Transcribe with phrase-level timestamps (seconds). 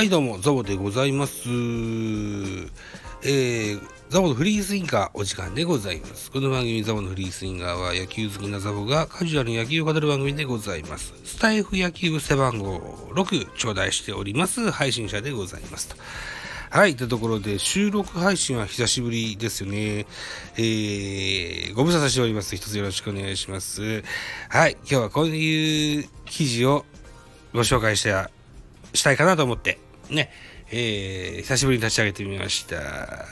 [0.00, 1.50] はいどうも、ザボでございます。
[1.50, 2.70] えー、
[4.08, 6.30] ザボのフリースインガーお時間でございます。
[6.30, 11.12] この番組ザボのフリースインガーは野球好きなザボがカジュアルに野球を語る番組でございます。
[11.26, 12.78] スタイフ野球背番号
[13.12, 15.96] 6頂戴しております配信者でございますと。
[16.70, 16.96] はい。
[16.96, 20.06] というところで、収録配信は久しぶりですよね。
[20.56, 22.56] えー、ご無沙汰しております。
[22.56, 24.02] 一つよろしくお願いします。
[24.48, 24.78] はい。
[24.80, 26.86] 今日はこういう記事を
[27.52, 28.30] ご紹介した
[28.94, 29.78] したいかなと思って、
[30.10, 30.30] ね、
[30.70, 33.26] えー、久しぶりに立ち上げてみました。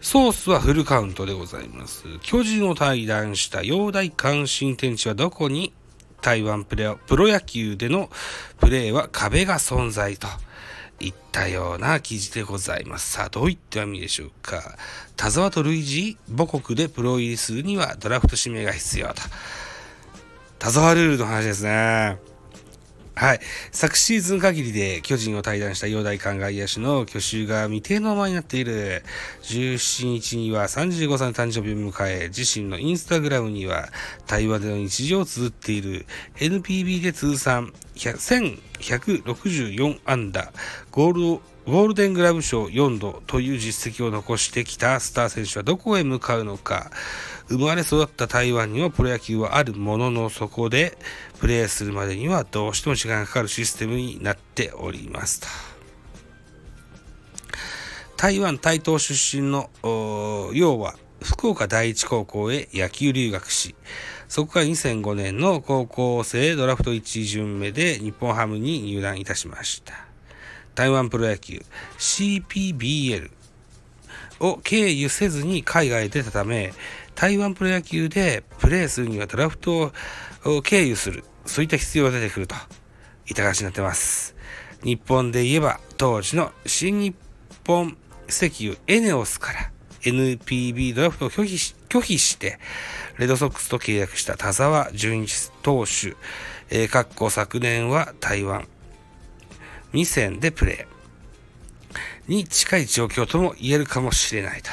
[0.00, 2.04] ソースはフルカウントでございます。
[2.20, 5.72] 巨人を対談した陽大関心天地はどこに
[6.20, 8.10] 台湾プレプロ野球での
[8.60, 10.26] プレーは壁が存在と
[11.00, 13.12] いったような記事でございます。
[13.12, 14.76] さあ、どういった意味でしょうか。
[15.16, 19.14] 田沢と類似母国でプロ入りするにはドラフト指名が必要と。
[20.58, 22.18] 田沢ルールの話ですね。
[23.16, 23.40] はい。
[23.70, 29.04] 昨シーズン限りで巨人を退団した陽大館外野手の去就が未定のままになっている。
[29.42, 33.88] 17日には35歳の誕生日を迎え、自身のインスタグラムには
[34.26, 36.06] 対話での日常を綴っている
[36.38, 40.52] NPB で通算1164安打、
[40.90, 46.90] ゴールゴールデングラブ賞4度という実績を残してきたスター選手はどこへ向かうのか。
[47.48, 50.98] 生まれ育った台湾にはプロ野球はあるもののそこで
[51.38, 55.46] プレーするまでにはどうしても時間がかかるシステムになっておりますと。
[58.16, 59.70] 台湾台東出身の
[60.52, 63.74] 要は福岡第一高校へ野球留学し、
[64.28, 70.13] そこから2005年の高校生ドラフト1巡目で日本ハムに入団いたしました。
[70.74, 71.62] 台湾プロ野球
[71.98, 73.30] CPBL
[74.40, 76.72] を経由せずに海外へ出たため、
[77.14, 79.92] 台湾プロ野球でプレーするにはドラフト
[80.44, 82.54] を経由する、そういった必要が出てくると
[83.28, 84.34] いった感じになってます。
[84.82, 87.16] 日本で言えば当時の新日
[87.66, 87.96] 本
[88.28, 89.70] 石油エネオスから
[90.02, 92.58] NPB ドラフトを拒否し拒否して、
[93.18, 96.16] レッドソックスと契約した田沢純一投手、
[96.68, 98.66] えー、昨年は台湾、
[99.94, 100.94] 2戦でプレー。
[102.26, 104.70] に近い状況とも言えるかもしれないと。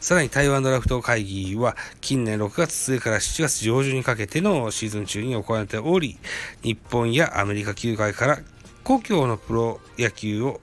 [0.00, 6.18] さらに台湾ドラフト会議は近年6月末から7月上旬にかけてのシーズン中に行われており、
[6.62, 8.38] 日本やアメリカ球界から
[8.84, 10.60] 故郷のプロ野球を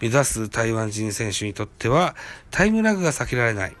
[0.00, 2.14] 目指す台湾人選手にとっては
[2.50, 3.76] タイムラグが避けられない。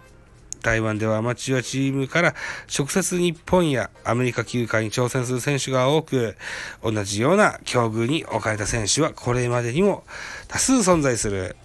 [0.62, 2.34] 台湾ではアマチュアチームから
[2.76, 6.36] 直接日本やアメリカ球界に挑戦する選手が多く、
[6.82, 10.04] 同じような境遇に置かれた選手はこれまでにも
[10.48, 11.56] 多数存在する。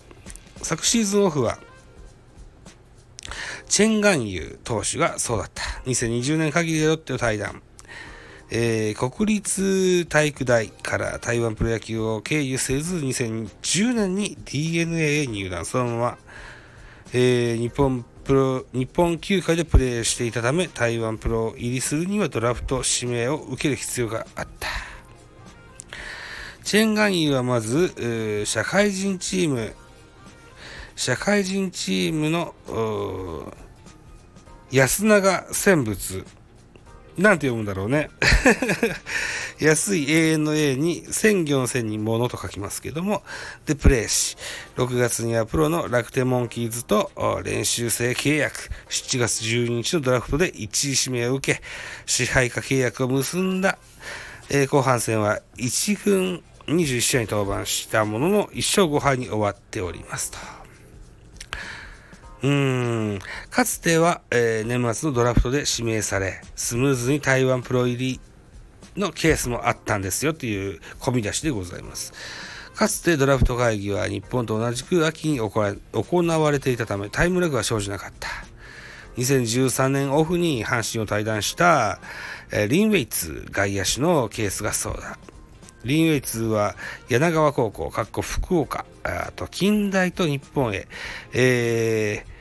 [0.62, 1.58] 昨シーズンオフは、
[3.68, 5.64] チェン・ガンユー投手がそうだった。
[5.86, 7.62] 2020年限りでロッテを退団。
[8.56, 15.66] えー、国立体育大から台湾プロ野球を経由せず、2010年に DNA へ入団。
[15.66, 16.18] そのまま、
[17.14, 24.70] えー、日本プロ、日本球界でプレーしていたため、台湾プロ入りするにはドラフト指名を受ける必要があった。
[26.64, 29.76] チェン・ガンイはまず、社会人チーム、
[30.96, 33.54] 社会人チームの
[34.72, 36.26] 安永選物
[37.18, 38.10] なんて読むんだろうね。
[39.60, 43.24] 安い永遠の A に千行の線に物と書きますけども。
[43.66, 44.36] でプレーし。
[44.78, 47.12] 6月にはプロの楽天モンキーズと
[47.44, 48.70] 練習生契約。
[48.90, 51.62] 7月12日のドラフトで1位指名を受け
[52.06, 53.78] 支配下契約を結んだ、
[54.50, 60.63] えー、後半戦は1軍21試合に登板したものの1勝5敗に終わっておりますと。
[62.44, 63.20] うん。
[63.50, 68.20] かつては、えー、年末のドラフトで指名され、スムーズに台湾プロ入り
[68.98, 72.14] のケースもあったんですよという込み出しでございます。
[72.76, 75.52] かつてドラフト会議は日本と同じく秋に行
[76.28, 78.28] われていたためタイムラグが生じなかった。
[79.16, 82.00] 2013年オフに阪神を退団した、
[82.52, 85.18] えー、リン・ウェイツ外野手のケースがそうだ。
[85.86, 86.76] リン・ウェイツは
[87.10, 90.88] 柳川高校、かっこ福岡、あと近代と日本へ、
[91.34, 92.33] えー、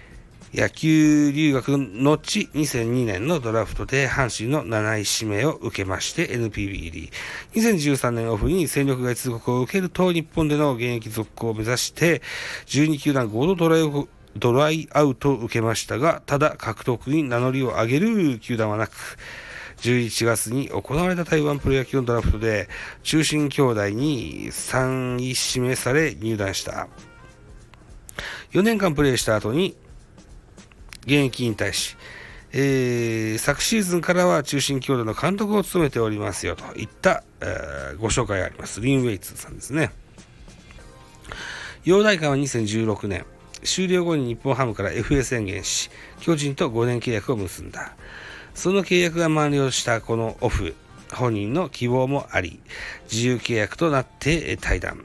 [0.54, 7.10] 野球留学の後、2002年のドラフトで阪神の7位指名を受けまして NPB 入り。
[7.54, 12.20] 2013年オフに戦力外通告を受けると日本での現役続行を目指して
[12.66, 18.92] 12球団合同ドライドライアウトを受けましたが、ただ獲得に名乗りを上げる球団はなく、
[19.78, 22.68] 11月に行われた台湾プロ野球のドラフトで
[23.02, 26.88] 中心兄弟に3位指名され入団した。
[28.52, 29.76] 4年間プレーした後に
[31.02, 31.96] 現役引退し、
[32.52, 38.80] えー、昨シーズンからは中心兄弟の監督を務めておりますよといった、えー、ご紹介があります。
[38.80, 39.90] リン・ウェイツさんですね。
[41.84, 43.24] 陽大館は2016年、
[43.64, 45.90] 終了後に日本ハムから FA 宣言し、
[46.20, 47.94] 巨人と5年契約を結んだ。
[48.54, 50.74] その契約が満了したこのオフ、
[51.12, 52.60] 本人の希望もあり、
[53.10, 55.04] 自由契約となって退団。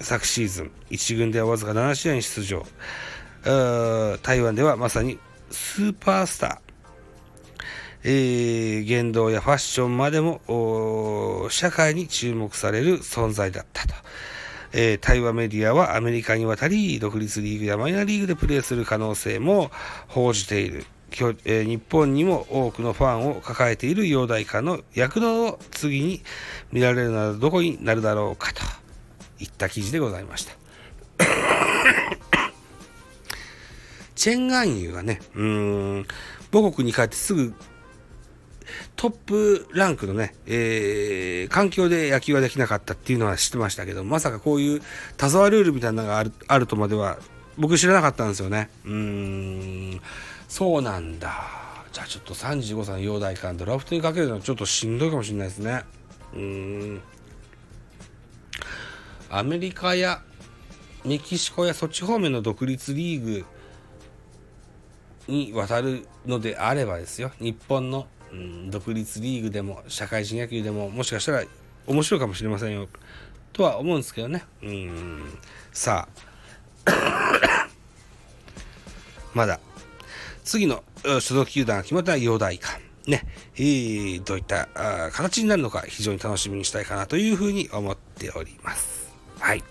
[0.00, 2.66] 昨シーズン、1軍ではわずか7試合に出場。
[4.22, 5.18] 台湾ではまさに
[5.50, 6.58] スーパースター。
[8.04, 13.94] えー、言動やファッションまでも社会に注目される存在だったと。
[14.72, 19.70] えー、台湾メディアはアメリカに渡り、独立リーグやマイナーリーグでプレーする可能性も
[20.08, 20.84] 報じている。
[21.10, 26.22] えー、日本にも多くのファンを抱えている陽大館の躍動を次に
[26.70, 28.60] 見られるならどこになるだろうかと
[29.40, 30.52] いった記事でございました。
[34.18, 36.06] チェンガンユがね、うん、
[36.52, 37.54] 母国に帰ってすぐ
[38.96, 44.82] トップランクのね、えー、環境で野球ができなかったっていうのは知ってましたけど、まさかこういう
[45.16, 47.18] 田沢ルールみたいなのがあるあるとまでは
[47.56, 48.70] 僕知らなかったんですよね。
[48.84, 50.00] うん、
[50.48, 51.32] そうなんだ。
[51.92, 55.84] じゃあちょっと35歳の陽大館ドラフトにかけるのはちょっとしんどいかもしれないですね。
[56.34, 57.00] うん。
[59.30, 60.22] アメリカや
[61.04, 63.46] メキシコやそっち方面の独立リーグ
[65.28, 71.44] に渡るのであればですよ、日本のうん、独立リーグでも社会人野球でももしかしたら
[71.86, 72.88] 面白いかもしれませんよ。
[73.52, 74.44] とは思うんですけどね。
[74.62, 75.38] うん。
[75.72, 76.06] さ
[76.84, 77.68] あ。
[79.34, 79.58] まだ。
[80.44, 83.26] 次の所属球団が決まったら陽大館ね、
[83.56, 84.68] えー、どういった
[85.12, 89.12] 形になるのか非常に楽しみにしたいかなというふうに思っております。
[89.40, 89.64] はい。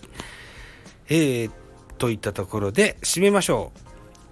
[1.10, 1.52] えー、
[1.98, 3.80] といったところで締めましょう。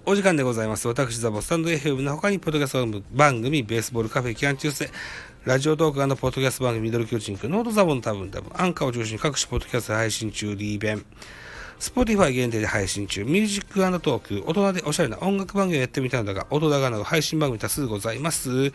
[0.08, 0.86] お時間でございます。
[0.86, 4.88] 私、ザボスタンド FM の他に、ポッドキャスト番組、ベースボールカフェ期間中世、
[5.44, 11.04] ラジオトークポッドキャスト番組、ミドル巨人くノートザボの多分多分、アンカーを中心に各種ポッドキャスト配信中、リーベン、
[11.80, 18.70] スポティファイ限定で配信中、ミュージックトーク、大人でおしゃれな音楽番組をやってみたのだが、音高など配信番組多数ございます。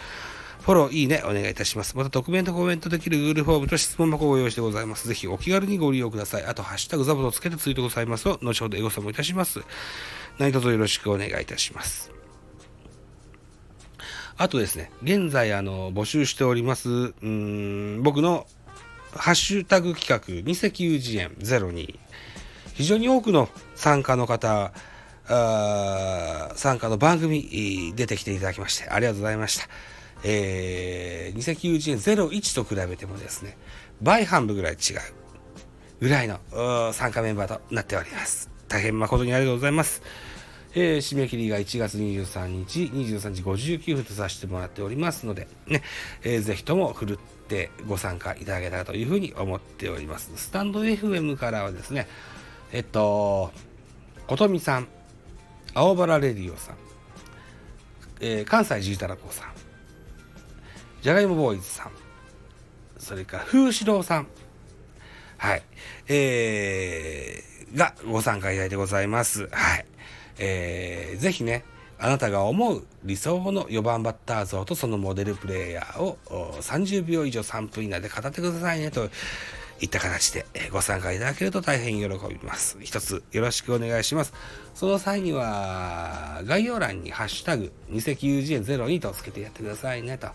[0.62, 1.98] フォロー、いいね、お願いいたします。
[1.98, 5.08] また、特弁とコメントできる Google フォームと質問箱をご用意してございます。
[5.08, 6.46] ぜひお気軽にご利用ください。
[6.46, 9.62] あと、ハッシュタグザボとつけてツイートございますと、後ほどエゴサもいたします。
[10.42, 12.12] 何卒よろしくお願いいたします。
[14.38, 18.48] あとですね、現在、あの、募集しております、うん、僕の
[19.14, 22.00] ハッシュタグ企画、二石油次元02。
[22.74, 24.74] 非常に多くの参加の方、
[25.28, 29.68] あ参加の番組出てきていただきましてありがとうございました。
[30.24, 33.58] えー、二石油次元01と比べてもですね、
[34.02, 35.00] 倍半分ぐらい違う
[36.00, 36.40] ぐらいの
[36.94, 38.50] 参加メンバーとなっております。
[38.68, 40.02] 大変誠にありがとうございます。
[40.74, 45.84] えー、締め切りが1月23日23時59分とさせてもらっておりますので、ね、
[46.24, 50.32] えー、ぜひともふるってご参加いただけたらというふうに思っております。
[50.36, 52.08] スタンド FM からはですね、
[52.72, 53.52] えっと、
[54.28, 54.88] ことみさん、
[55.74, 56.76] 青原レディオさん、
[58.22, 59.50] えー、関西ジータラコさん、
[61.02, 61.92] じゃがいもボーイズさん、
[62.98, 64.28] それから風志郎さん、
[65.38, 65.64] はい、
[66.08, 69.50] えー、がご参加いただいてございます。
[69.52, 69.91] はい。
[70.38, 71.64] えー、ぜひね、
[72.04, 76.18] あなたが思う理想の4番バッター像とそのモデルプレイヤーを
[76.60, 79.08] 30秒以上3分以内で語ってくださいねと
[79.82, 82.78] いった形でご参加いただけると大変喜びます。
[82.82, 84.34] 一つよろしくお願いします。
[84.74, 90.30] その際には概要欄にハッシュタグ二石 UGN02 とつけてやってくださいねと。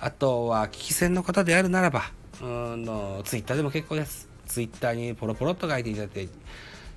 [0.00, 4.28] あとは聞き戦の方であるならば、うんのツイッターでも結構です。
[4.46, 6.28] ツイッターにポロポロっと書いていただいて、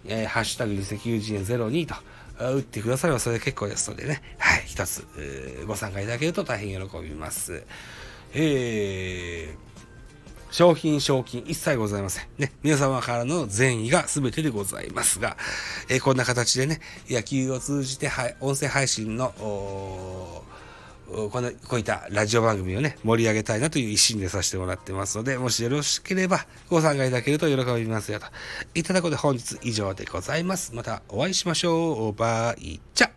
[0.05, 1.95] えー、ハッシュタグ二石 UGN02 と
[2.39, 5.07] 打ってくださればそれで結構ですのでね、はい、一つ、
[5.67, 7.63] ご参加いただけると大変喜びます。
[8.33, 12.27] えー、商品、賞金一切ございません。
[12.37, 15.37] ね、皆様からの善意が全てでございますが、
[15.89, 19.33] えー、こんな形でね、野球を通じて、はい、音声配信の、
[21.07, 28.25] このこういったラジオ番組をね、盛り上げたいなという一心でさせてもらってますので、もしよろしければご参加いただけると喜びますよと。
[28.73, 30.73] いただくことで本日以上でございます。
[30.73, 32.13] またお会いしましょう。
[32.13, 33.09] バイチャ